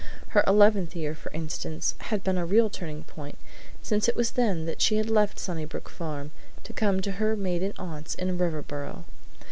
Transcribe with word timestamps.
Her 0.29 0.43
eleventh 0.47 0.95
year, 0.95 1.13
for 1.13 1.31
instance, 1.31 1.93
had 1.99 2.23
been 2.23 2.39
a 2.39 2.43
real 2.43 2.71
turning 2.71 3.03
point, 3.03 3.37
since 3.83 4.07
it 4.09 4.15
was 4.15 4.31
then 4.31 4.65
that 4.65 4.81
she 4.81 4.95
had 4.97 5.11
left 5.11 5.37
Sunnybrook 5.37 5.89
Farm 5.89 6.31
and 6.65 6.75
come 6.75 7.01
to 7.03 7.11
her 7.21 7.35
maiden 7.35 7.73
aunts 7.77 8.15
in 8.15 8.35
Riverboro. 8.35 9.03